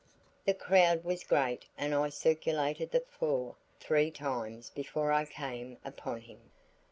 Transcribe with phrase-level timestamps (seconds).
[0.45, 6.21] The crowd was great and I circulated the floor three times before I came upon
[6.21, 6.49] him.